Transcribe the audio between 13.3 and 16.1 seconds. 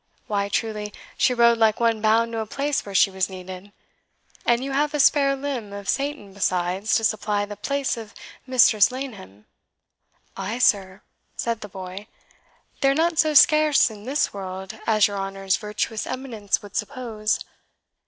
scarce in this world as your honour's virtuous